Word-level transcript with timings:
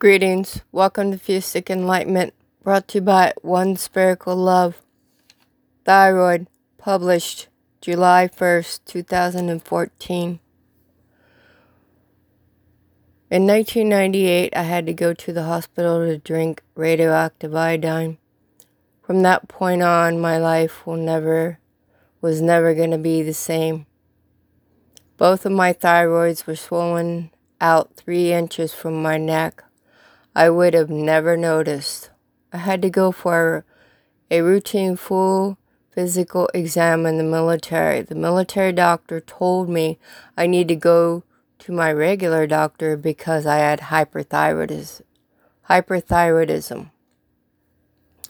Greetings. 0.00 0.62
Welcome 0.72 1.10
to 1.10 1.18
Fusic 1.18 1.68
Enlightenment, 1.68 2.32
brought 2.62 2.88
to 2.88 2.98
you 2.98 3.02
by 3.02 3.34
One 3.42 3.76
Spherical 3.76 4.34
Love. 4.34 4.80
Thyroid, 5.84 6.46
published 6.78 7.48
July 7.82 8.26
1st, 8.34 8.80
2014. 8.86 10.40
In 13.30 13.46
1998, 13.46 14.56
I 14.56 14.62
had 14.62 14.86
to 14.86 14.94
go 14.94 15.12
to 15.12 15.34
the 15.34 15.42
hospital 15.42 16.06
to 16.06 16.16
drink 16.16 16.62
radioactive 16.74 17.54
iodine. 17.54 18.16
From 19.02 19.20
that 19.20 19.48
point 19.48 19.82
on, 19.82 20.18
my 20.18 20.38
life 20.38 20.86
will 20.86 20.96
never 20.96 21.58
was 22.22 22.40
never 22.40 22.72
going 22.72 22.92
to 22.92 22.96
be 22.96 23.22
the 23.22 23.34
same. 23.34 23.84
Both 25.18 25.44
of 25.44 25.52
my 25.52 25.74
thyroids 25.74 26.46
were 26.46 26.56
swollen 26.56 27.32
out 27.60 27.96
three 27.96 28.32
inches 28.32 28.72
from 28.72 29.02
my 29.02 29.18
neck. 29.18 29.62
I 30.34 30.48
would 30.48 30.74
have 30.74 30.90
never 30.90 31.36
noticed. 31.36 32.10
I 32.52 32.58
had 32.58 32.82
to 32.82 32.90
go 32.90 33.10
for 33.10 33.64
a 34.30 34.42
routine 34.42 34.96
full 34.96 35.58
physical 35.90 36.48
exam 36.54 37.04
in 37.04 37.18
the 37.18 37.24
military. 37.24 38.02
The 38.02 38.14
military 38.14 38.72
doctor 38.72 39.20
told 39.20 39.68
me 39.68 39.98
I 40.36 40.46
need 40.46 40.68
to 40.68 40.76
go 40.76 41.24
to 41.60 41.72
my 41.72 41.92
regular 41.92 42.46
doctor 42.46 42.96
because 42.96 43.44
I 43.44 43.56
had 43.56 43.80
hyperthyroidism. 43.80 45.02
Hyperthyroidism. 45.68 46.90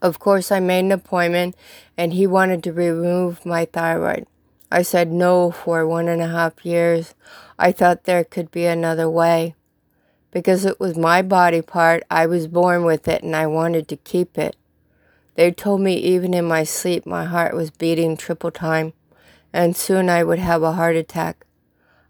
Of 0.00 0.18
course, 0.18 0.50
I 0.50 0.60
made 0.60 0.86
an 0.86 0.92
appointment 0.92 1.54
and 1.96 2.14
he 2.14 2.26
wanted 2.26 2.62
to 2.64 2.72
remove 2.72 3.44
my 3.46 3.66
thyroid. 3.66 4.26
I 4.70 4.82
said 4.82 5.12
no 5.12 5.50
for 5.50 5.86
one 5.86 6.08
and 6.08 6.22
a 6.22 6.28
half 6.28 6.64
years. 6.64 7.14
I 7.58 7.70
thought 7.70 8.04
there 8.04 8.24
could 8.24 8.50
be 8.50 8.64
another 8.64 9.08
way 9.08 9.54
because 10.32 10.64
it 10.64 10.80
was 10.80 10.96
my 10.96 11.22
body 11.22 11.62
part. 11.62 12.02
I 12.10 12.26
was 12.26 12.48
born 12.48 12.84
with 12.84 13.06
it 13.06 13.22
and 13.22 13.36
I 13.36 13.46
wanted 13.46 13.86
to 13.88 13.96
keep 13.96 14.36
it. 14.36 14.56
They 15.36 15.52
told 15.52 15.80
me 15.80 15.94
even 15.94 16.34
in 16.34 16.46
my 16.46 16.64
sleep 16.64 17.06
my 17.06 17.24
heart 17.24 17.54
was 17.54 17.70
beating 17.70 18.16
triple 18.16 18.50
time 18.50 18.92
and 19.52 19.76
soon 19.76 20.08
I 20.08 20.24
would 20.24 20.40
have 20.40 20.62
a 20.62 20.72
heart 20.72 20.96
attack. 20.96 21.46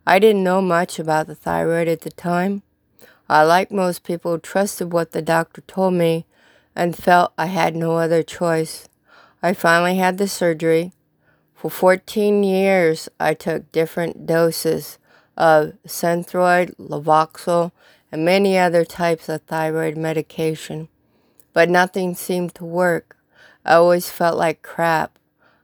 I 0.06 0.18
didn't 0.18 0.44
know 0.44 0.62
much 0.62 0.98
about 0.98 1.26
the 1.26 1.34
thyroid 1.34 1.88
at 1.88 2.00
the 2.00 2.10
time. 2.10 2.62
I, 3.28 3.44
like 3.44 3.70
most 3.70 4.02
people, 4.02 4.38
trusted 4.38 4.92
what 4.92 5.12
the 5.12 5.22
doctor 5.22 5.60
told 5.62 5.94
me 5.94 6.26
and 6.74 6.96
felt 6.96 7.32
I 7.38 7.46
had 7.46 7.76
no 7.76 7.96
other 7.96 8.22
choice. 8.22 8.88
I 9.42 9.52
finally 9.52 9.96
had 9.96 10.18
the 10.18 10.28
surgery. 10.28 10.92
For 11.54 11.70
14 11.70 12.42
years, 12.42 13.08
I 13.20 13.34
took 13.34 13.70
different 13.70 14.26
doses 14.26 14.98
of 15.36 15.74
Synthroid, 15.86 16.74
Levoxyl, 16.76 17.70
and 18.12 18.24
many 18.24 18.58
other 18.58 18.84
types 18.84 19.28
of 19.30 19.42
thyroid 19.42 19.96
medication, 19.96 20.88
but 21.54 21.70
nothing 21.70 22.14
seemed 22.14 22.54
to 22.54 22.64
work. 22.64 23.16
I 23.64 23.74
always 23.74 24.10
felt 24.10 24.36
like 24.36 24.62
crap. 24.62 25.18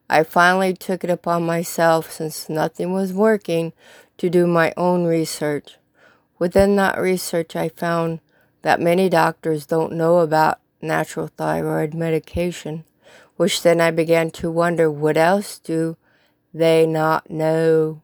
I 0.09 0.23
finally 0.23 0.73
took 0.73 1.05
it 1.05 1.11
upon 1.11 1.45
myself, 1.45 2.11
since 2.11 2.49
nothing 2.49 2.95
was 2.95 3.13
working, 3.13 3.75
to 4.17 4.31
do 4.31 4.47
my 4.47 4.73
own 4.77 5.05
research. 5.05 5.77
Within 6.39 6.77
that 6.77 6.99
research, 6.99 7.55
I 7.55 7.69
found 7.69 8.21
that 8.62 8.81
many 8.81 9.11
doctors 9.11 9.67
don't 9.67 9.93
know 9.93 10.19
about 10.19 10.61
natural 10.81 11.29
thyroid 11.29 11.93
medication, 11.93 12.85
which 13.37 13.62
then 13.62 13.81
I 13.81 13.91
began 13.91 14.31
to 14.33 14.51
wonder 14.51 14.91
what 14.91 15.17
else 15.17 15.59
do 15.59 15.97
they 16.55 16.87
not 16.87 17.31
know? 17.31 18.01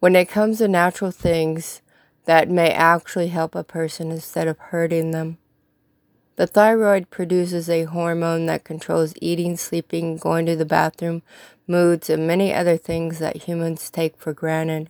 When 0.00 0.16
it 0.16 0.28
comes 0.28 0.58
to 0.58 0.66
natural 0.66 1.12
things, 1.12 1.80
that 2.24 2.48
may 2.48 2.70
actually 2.70 3.28
help 3.28 3.54
a 3.54 3.64
person 3.64 4.10
instead 4.10 4.48
of 4.48 4.58
hurting 4.58 5.10
them. 5.10 5.38
The 6.36 6.46
thyroid 6.46 7.10
produces 7.10 7.68
a 7.68 7.84
hormone 7.84 8.46
that 8.46 8.64
controls 8.64 9.14
eating, 9.20 9.56
sleeping, 9.56 10.16
going 10.16 10.46
to 10.46 10.56
the 10.56 10.64
bathroom, 10.64 11.22
moods, 11.66 12.08
and 12.08 12.26
many 12.26 12.54
other 12.54 12.76
things 12.76 13.18
that 13.18 13.44
humans 13.44 13.90
take 13.90 14.16
for 14.16 14.32
granted. 14.32 14.88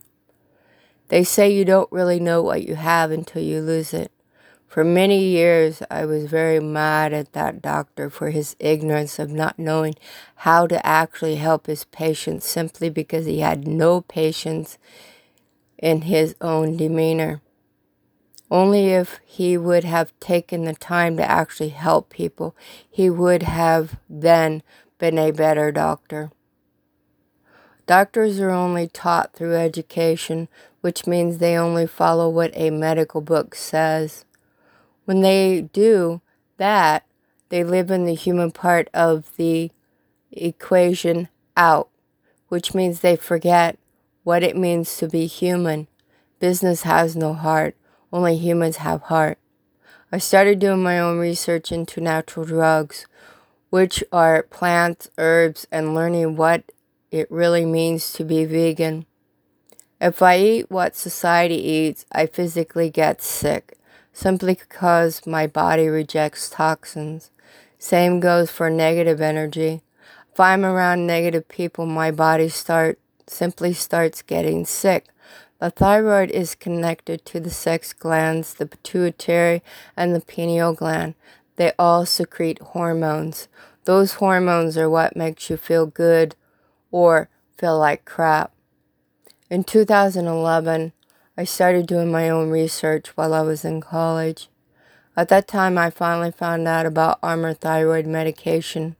They 1.08 1.24
say 1.24 1.52
you 1.52 1.64
don't 1.64 1.90
really 1.92 2.20
know 2.20 2.42
what 2.42 2.66
you 2.66 2.76
have 2.76 3.10
until 3.10 3.42
you 3.42 3.60
lose 3.60 3.92
it. 3.92 4.12
For 4.72 4.84
many 4.84 5.22
years, 5.22 5.82
I 5.90 6.06
was 6.06 6.24
very 6.24 6.58
mad 6.58 7.12
at 7.12 7.34
that 7.34 7.60
doctor 7.60 8.08
for 8.08 8.30
his 8.30 8.56
ignorance 8.58 9.18
of 9.18 9.30
not 9.30 9.58
knowing 9.58 9.96
how 10.36 10.66
to 10.68 10.86
actually 10.86 11.36
help 11.36 11.66
his 11.66 11.84
patients 11.84 12.46
simply 12.46 12.88
because 12.88 13.26
he 13.26 13.40
had 13.40 13.68
no 13.68 14.00
patience 14.00 14.78
in 15.82 16.02
his 16.02 16.34
own 16.40 16.78
demeanor. 16.78 17.42
Only 18.50 18.90
if 18.90 19.20
he 19.24 19.58
would 19.58 19.84
have 19.84 20.18
taken 20.20 20.64
the 20.64 20.74
time 20.74 21.16
to 21.16 21.30
actually 21.30 21.70
help 21.70 22.08
people, 22.08 22.54
he 22.88 23.10
would 23.10 23.42
have 23.42 23.98
then 24.08 24.62
been 24.98 25.18
a 25.18 25.32
better 25.32 25.72
doctor. 25.72 26.30
Doctors 27.86 28.38
are 28.38 28.50
only 28.50 28.86
taught 28.86 29.32
through 29.32 29.56
education, 29.56 30.48
which 30.82 31.06
means 31.06 31.38
they 31.38 31.56
only 31.56 31.86
follow 31.86 32.28
what 32.28 32.52
a 32.54 32.70
medical 32.70 33.20
book 33.20 33.54
says. 33.54 34.24
When 35.04 35.20
they 35.20 35.62
do 35.72 36.20
that, 36.58 37.04
they 37.48 37.64
live 37.64 37.90
in 37.90 38.04
the 38.04 38.14
human 38.14 38.52
part 38.52 38.88
of 38.94 39.34
the 39.36 39.72
equation 40.30 41.28
out, 41.56 41.88
which 42.48 42.72
means 42.72 43.00
they 43.00 43.16
forget 43.16 43.78
what 44.24 44.42
it 44.42 44.56
means 44.56 44.96
to 44.98 45.08
be 45.08 45.26
human. 45.26 45.88
Business 46.38 46.82
has 46.82 47.16
no 47.16 47.34
heart, 47.34 47.76
only 48.12 48.36
humans 48.36 48.78
have 48.78 49.02
heart. 49.02 49.38
I 50.10 50.18
started 50.18 50.58
doing 50.58 50.82
my 50.82 50.98
own 50.98 51.18
research 51.18 51.72
into 51.72 52.00
natural 52.00 52.44
drugs, 52.44 53.06
which 53.70 54.04
are 54.12 54.42
plants, 54.42 55.08
herbs, 55.16 55.66
and 55.72 55.94
learning 55.94 56.36
what 56.36 56.70
it 57.10 57.30
really 57.30 57.64
means 57.64 58.12
to 58.12 58.24
be 58.24 58.44
vegan. 58.44 59.06
If 60.00 60.20
I 60.20 60.38
eat 60.38 60.70
what 60.70 60.96
society 60.96 61.54
eats, 61.54 62.04
I 62.12 62.26
physically 62.26 62.90
get 62.90 63.22
sick, 63.22 63.78
simply 64.12 64.54
because 64.54 65.26
my 65.26 65.46
body 65.46 65.88
rejects 65.88 66.50
toxins. 66.50 67.30
Same 67.78 68.20
goes 68.20 68.50
for 68.50 68.68
negative 68.68 69.20
energy. 69.20 69.82
If 70.32 70.40
I'm 70.40 70.64
around 70.64 71.06
negative 71.06 71.48
people, 71.48 71.86
my 71.86 72.10
body 72.10 72.48
start 72.48 72.98
simply 73.30 73.72
starts 73.72 74.22
getting 74.22 74.64
sick. 74.64 75.06
The 75.58 75.70
thyroid 75.70 76.30
is 76.30 76.54
connected 76.54 77.24
to 77.26 77.40
the 77.40 77.50
sex 77.50 77.92
glands, 77.92 78.54
the 78.54 78.66
pituitary, 78.66 79.62
and 79.96 80.14
the 80.14 80.20
pineal 80.20 80.72
gland. 80.72 81.14
They 81.56 81.72
all 81.78 82.04
secrete 82.06 82.60
hormones. 82.60 83.48
Those 83.84 84.14
hormones 84.14 84.76
are 84.76 84.90
what 84.90 85.16
makes 85.16 85.50
you 85.50 85.56
feel 85.56 85.86
good 85.86 86.34
or 86.90 87.28
feel 87.56 87.78
like 87.78 88.04
crap. 88.04 88.52
In 89.50 89.64
2011, 89.64 90.92
I 91.36 91.44
started 91.44 91.86
doing 91.86 92.10
my 92.10 92.28
own 92.28 92.50
research 92.50 93.08
while 93.16 93.32
I 93.32 93.42
was 93.42 93.64
in 93.64 93.80
college. 93.80 94.48
At 95.16 95.28
that 95.28 95.46
time, 95.46 95.76
I 95.76 95.90
finally 95.90 96.30
found 96.30 96.66
out 96.66 96.86
about 96.86 97.18
Armour 97.22 97.54
thyroid 97.54 98.06
medication. 98.06 98.96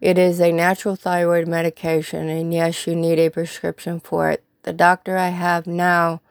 It 0.00 0.16
is 0.16 0.40
a 0.40 0.50
natural 0.50 0.96
thyroid 0.96 1.46
medication, 1.46 2.28
and 2.28 2.54
yes, 2.54 2.86
you 2.86 2.96
need 2.96 3.18
a 3.18 3.28
prescription 3.28 4.00
for 4.00 4.30
it. 4.30 4.42
The 4.62 4.72
doctor 4.72 5.18
I 5.18 5.28
have 5.28 5.66
now 5.66 6.22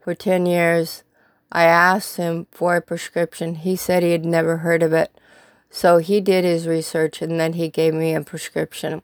for 0.00 0.14
10 0.14 0.46
years, 0.46 1.02
I 1.50 1.64
asked 1.64 2.16
him 2.16 2.46
for 2.52 2.76
a 2.76 2.82
prescription. 2.82 3.56
He 3.56 3.74
said 3.74 4.02
he 4.02 4.12
had 4.12 4.24
never 4.24 4.58
heard 4.58 4.82
of 4.82 4.92
it. 4.92 5.10
So 5.70 5.98
he 5.98 6.20
did 6.20 6.44
his 6.44 6.68
research 6.68 7.20
and 7.20 7.38
then 7.38 7.54
he 7.54 7.68
gave 7.68 7.94
me 7.94 8.14
a 8.14 8.20
prescription. 8.22 9.02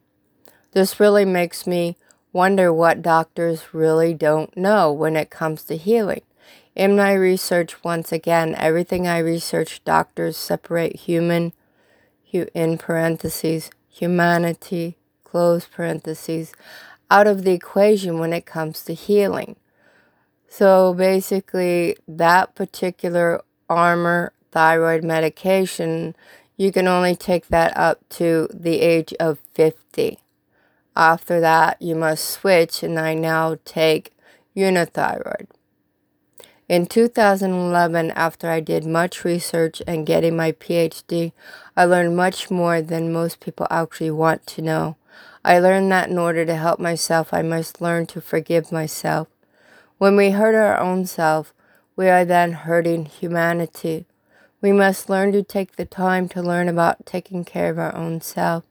This 0.71 1.00
really 1.00 1.25
makes 1.25 1.66
me 1.66 1.97
wonder 2.32 2.72
what 2.72 3.03
doctors 3.03 3.75
really 3.75 4.15
don't 4.15 4.56
know 4.56 4.93
when 4.93 5.16
it 5.16 5.31
comes 5.31 5.65
to 5.65 5.77
healing. 5.77 6.22
In 6.75 6.97
my 6.97 7.12
research, 7.12 7.85
once 7.85 8.12
again, 8.12 8.55
everything 8.56 9.06
I 9.06 9.19
research, 9.19 9.85
doctors 9.85 10.37
separate 10.37 10.96
human, 10.96 11.52
in 12.32 12.79
parentheses, 12.79 13.70
humanity, 13.93 14.97
close 15.23 15.67
parentheses, 15.67 16.53
out 17.11 17.27
of 17.27 17.44
the 17.44 17.53
equation 17.53 18.19
when 18.19 18.33
it 18.33 18.47
comes 18.47 18.83
to 18.85 18.94
healing. 18.94 19.56
So 20.49 20.94
basically, 20.94 21.97
that 22.09 22.55
particular 22.55 23.43
Armour 23.69 24.33
thyroid 24.50 25.05
medication, 25.05 26.15
you 26.56 26.73
can 26.73 26.89
only 26.89 27.15
take 27.15 27.49
that 27.49 27.77
up 27.77 28.00
to 28.11 28.49
the 28.53 28.81
age 28.81 29.15
of 29.21 29.39
50. 29.55 30.19
After 30.94 31.41
that, 31.41 31.81
you 31.81 31.94
must 31.94 32.29
switch, 32.29 32.83
and 32.83 32.99
I 32.99 33.15
now 33.15 33.56
take 33.65 34.12
Unithyroid. 34.56 35.47
In 36.72 36.86
2011, 36.86 38.12
after 38.12 38.48
I 38.48 38.60
did 38.60 38.86
much 38.86 39.26
research 39.26 39.82
and 39.86 40.06
getting 40.06 40.34
my 40.34 40.52
PhD, 40.52 41.32
I 41.76 41.84
learned 41.84 42.16
much 42.16 42.50
more 42.50 42.80
than 42.80 43.12
most 43.12 43.40
people 43.40 43.66
actually 43.70 44.10
want 44.10 44.46
to 44.46 44.62
know. 44.62 44.96
I 45.44 45.58
learned 45.58 45.92
that 45.92 46.08
in 46.08 46.16
order 46.16 46.46
to 46.46 46.56
help 46.56 46.80
myself, 46.80 47.34
I 47.34 47.42
must 47.42 47.82
learn 47.82 48.06
to 48.06 48.22
forgive 48.22 48.72
myself. 48.72 49.28
When 49.98 50.16
we 50.16 50.30
hurt 50.30 50.54
our 50.54 50.80
own 50.80 51.04
self, 51.04 51.52
we 51.94 52.08
are 52.08 52.24
then 52.24 52.52
hurting 52.52 53.04
humanity. 53.04 54.06
We 54.62 54.72
must 54.72 55.10
learn 55.10 55.32
to 55.32 55.42
take 55.42 55.76
the 55.76 55.84
time 55.84 56.26
to 56.30 56.40
learn 56.40 56.70
about 56.70 57.04
taking 57.04 57.44
care 57.44 57.69
of 57.69 57.78
our 57.78 57.94
own 57.94 58.22
self. 58.22 58.64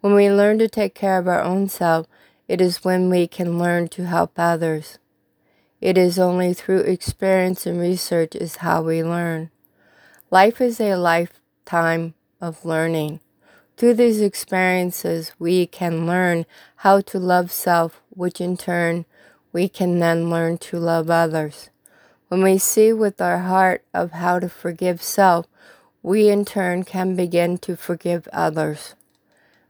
When 0.00 0.14
we 0.14 0.30
learn 0.30 0.58
to 0.60 0.70
take 0.70 0.94
care 0.94 1.18
of 1.18 1.28
our 1.28 1.42
own 1.42 1.68
self, 1.68 2.06
it 2.48 2.62
is 2.62 2.82
when 2.82 3.10
we 3.10 3.26
can 3.26 3.58
learn 3.58 3.88
to 3.88 4.06
help 4.06 4.38
others. 4.38 4.96
It 5.80 5.96
is 5.96 6.18
only 6.18 6.52
through 6.52 6.80
experience 6.80 7.64
and 7.64 7.80
research 7.80 8.36
is 8.36 8.56
how 8.56 8.82
we 8.82 9.02
learn. 9.02 9.50
Life 10.30 10.60
is 10.60 10.78
a 10.78 10.96
lifetime 10.96 12.12
of 12.38 12.66
learning. 12.66 13.20
Through 13.78 13.94
these 13.94 14.20
experiences, 14.20 15.32
we 15.38 15.66
can 15.66 16.06
learn 16.06 16.44
how 16.76 17.00
to 17.00 17.18
love 17.18 17.50
self, 17.50 18.02
which 18.10 18.42
in 18.42 18.58
turn, 18.58 19.06
we 19.54 19.70
can 19.70 20.00
then 20.00 20.28
learn 20.28 20.58
to 20.58 20.78
love 20.78 21.08
others. 21.08 21.70
When 22.28 22.42
we 22.42 22.58
see 22.58 22.92
with 22.92 23.18
our 23.22 23.38
heart 23.38 23.82
of 23.94 24.12
how 24.12 24.38
to 24.38 24.50
forgive 24.50 25.02
self, 25.02 25.46
we 26.02 26.28
in 26.28 26.44
turn 26.44 26.84
can 26.84 27.16
begin 27.16 27.56
to 27.58 27.74
forgive 27.74 28.28
others. 28.34 28.94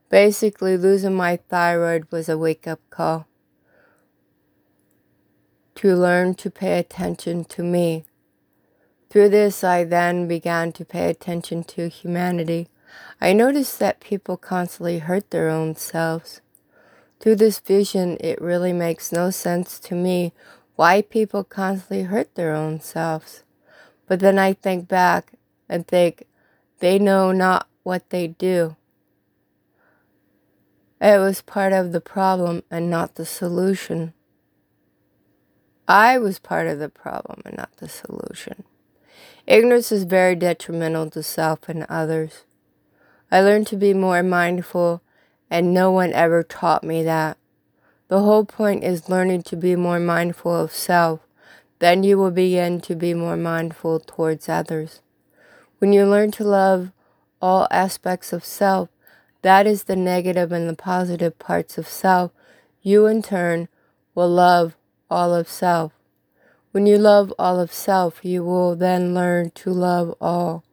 Basically, 0.09 0.77
losing 0.77 1.15
my 1.15 1.37
thyroid 1.37 2.09
was 2.11 2.29
a 2.29 2.37
wake 2.37 2.67
up 2.67 2.81
call 2.91 3.29
to 5.81 5.97
learn 5.97 6.35
to 6.35 6.51
pay 6.51 6.79
attention 6.79 7.43
to 7.43 7.63
me. 7.63 8.05
Through 9.09 9.31
this, 9.31 9.65
I 9.65 9.85
then 9.85 10.29
began 10.29 10.73
to 10.73 10.85
pay 10.85 11.09
attention 11.09 11.65
to 11.65 11.89
humanity. 11.89 12.69
I 13.19 13.33
noticed 13.33 13.79
that 13.79 13.99
people 13.99 14.37
constantly 14.37 14.99
hurt 14.99 15.31
their 15.31 15.49
own 15.49 15.77
selves. 15.77 16.43
Through 17.19 17.37
this 17.37 17.61
vision, 17.61 18.19
it 18.21 18.43
really 18.43 18.75
makes 18.75 19.11
no 19.11 19.31
sense 19.31 19.81
to 19.81 19.95
me 19.95 20.35
why 20.77 21.01
people 21.01 21.45
constantly 21.45 22.03
hurt 22.03 22.35
their 22.35 22.55
own 22.55 22.83
selves. 22.83 23.43
But 24.07 24.21
then 24.21 24.39
I 24.39 24.53
think 24.53 24.87
back 24.87 25.33
and 25.67 25.89
think 25.89 26.27
they 26.81 26.99
know 26.99 27.33
not 27.33 27.67
what 27.85 28.11
they 28.11 28.27
do. 28.27 28.77
It 31.01 31.19
was 31.19 31.41
part 31.41 31.73
of 31.73 31.93
the 31.93 32.03
problem 32.03 32.65
and 32.71 32.91
not 32.91 33.15
the 33.15 33.25
solution. 33.25 34.13
I 35.89 36.19
was 36.19 36.39
part 36.39 36.67
of 36.67 36.79
the 36.79 36.89
problem 36.89 37.43
and 37.45 37.57
not 37.57 37.77
the 37.79 37.89
solution. 37.89 38.65
Ignorance 39.47 39.91
is 39.91 40.05
very 40.05 40.35
detrimental 40.37 41.11
to 41.11 41.23
self 41.23 41.69
and 41.69 41.85
others. 41.89 42.45
I 43.33 43.41
learned 43.41 43.67
to 43.69 43.77
be 43.77 43.95
more 43.95 44.23
mindful, 44.23 45.03
and 45.51 45.75
no 45.75 45.91
one 45.91 46.13
ever 46.13 46.43
taught 46.43 46.85
me 46.85 47.03
that. 47.03 47.37
The 48.09 48.21
whole 48.21 48.45
point 48.45 48.85
is 48.85 49.09
learning 49.09 49.45
to 49.45 49.57
be 49.57 49.77
more 49.77 50.01
mindful 50.01 50.55
of 50.55 50.73
self. 50.73 51.21
Then 51.79 52.03
you 52.03 52.19
will 52.19 52.31
begin 52.31 52.81
to 52.83 52.95
be 52.95 53.15
more 53.15 53.37
mindful 53.37 54.01
towards 54.01 54.49
others. 54.49 55.01
When 55.79 55.93
you 55.93 56.05
learn 56.07 56.31
to 56.33 56.45
love 56.45 56.93
all 57.41 57.67
aspects 57.71 58.33
of 58.33 58.45
self, 58.45 58.89
that 59.43 59.67
is 59.67 59.85
the 59.85 59.97
negative 59.97 60.53
and 60.53 60.69
the 60.69 60.77
positive 60.77 61.39
parts 61.39 61.79
of 61.79 61.89
self, 61.89 62.33
you 62.83 63.07
in 63.07 63.23
turn 63.23 63.69
will 64.15 64.29
love 64.29 64.77
all 65.11 65.35
of 65.35 65.49
self. 65.49 65.93
When 66.73 66.87
you 66.87 66.99
love 66.99 67.33
all 67.39 67.59
of 67.59 67.73
self, 67.73 68.25
you 68.25 68.45
will 68.45 68.77
then 68.77 69.13
learn 69.13 69.51
to 69.57 69.71
love 69.71 70.15
all. 70.21 70.65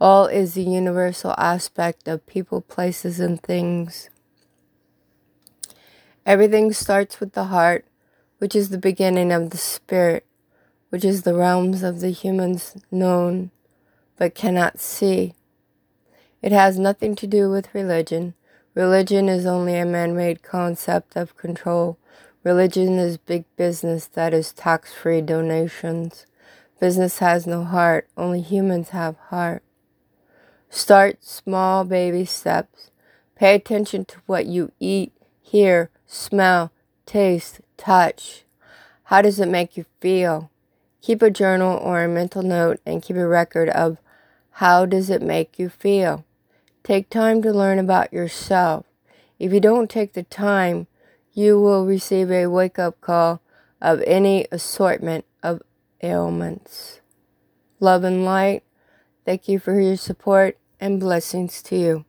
All 0.00 0.26
is 0.26 0.54
the 0.54 0.62
universal 0.62 1.34
aspect 1.38 2.08
of 2.08 2.26
people, 2.26 2.60
places, 2.60 3.20
and 3.20 3.40
things. 3.40 4.10
Everything 6.26 6.72
starts 6.72 7.20
with 7.20 7.32
the 7.32 7.44
heart, 7.44 7.84
which 8.38 8.56
is 8.56 8.70
the 8.70 8.78
beginning 8.78 9.30
of 9.30 9.50
the 9.50 9.58
spirit, 9.58 10.26
which 10.88 11.04
is 11.04 11.22
the 11.22 11.34
realms 11.34 11.82
of 11.82 12.00
the 12.00 12.10
humans 12.10 12.76
known 12.90 13.50
but 14.20 14.34
cannot 14.34 14.78
see. 14.78 15.34
It 16.42 16.52
has 16.52 16.78
nothing 16.78 17.14
to 17.16 17.26
do 17.26 17.50
with 17.50 17.74
religion. 17.74 18.34
Religion 18.74 19.28
is 19.28 19.46
only 19.46 19.76
a 19.76 19.86
man 19.86 20.14
made 20.14 20.42
concept 20.42 21.16
of 21.16 21.36
control. 21.36 21.98
Religion 22.42 22.98
is 22.98 23.18
big 23.18 23.44
business 23.56 24.06
that 24.06 24.32
is 24.32 24.52
tax 24.52 24.94
free 24.94 25.20
donations. 25.20 26.24
Business 26.80 27.18
has 27.18 27.46
no 27.46 27.64
heart, 27.64 28.08
only 28.16 28.40
humans 28.40 28.90
have 28.90 29.16
heart. 29.28 29.62
Start 30.70 31.22
small 31.22 31.84
baby 31.84 32.24
steps. 32.24 32.90
Pay 33.36 33.54
attention 33.54 34.06
to 34.06 34.16
what 34.24 34.46
you 34.46 34.72
eat, 34.80 35.12
hear, 35.42 35.90
smell, 36.06 36.72
taste, 37.04 37.60
touch. 37.76 38.44
How 39.04 39.20
does 39.20 39.38
it 39.38 39.48
make 39.48 39.76
you 39.76 39.84
feel? 40.00 40.50
Keep 41.02 41.20
a 41.20 41.30
journal 41.30 41.76
or 41.76 42.04
a 42.04 42.08
mental 42.08 42.42
note 42.42 42.80
and 42.86 43.02
keep 43.02 43.16
a 43.16 43.26
record 43.26 43.68
of 43.68 43.98
how 44.52 44.86
does 44.86 45.10
it 45.10 45.20
make 45.20 45.58
you 45.58 45.68
feel. 45.68 46.24
Take 46.84 47.10
time 47.10 47.42
to 47.42 47.52
learn 47.52 47.78
about 47.78 48.12
yourself. 48.14 48.86
If 49.38 49.52
you 49.52 49.60
don't 49.60 49.90
take 49.90 50.14
the 50.14 50.22
time, 50.22 50.86
you 51.32 51.60
will 51.60 51.86
receive 51.86 52.30
a 52.30 52.46
wake 52.46 52.78
up 52.78 53.00
call 53.00 53.40
of 53.80 54.02
any 54.06 54.46
assortment 54.50 55.24
of 55.42 55.62
ailments. 56.02 57.00
Love 57.78 58.04
and 58.04 58.24
light, 58.24 58.62
thank 59.24 59.48
you 59.48 59.58
for 59.58 59.80
your 59.80 59.96
support 59.96 60.58
and 60.78 61.00
blessings 61.00 61.62
to 61.62 61.76
you. 61.76 62.04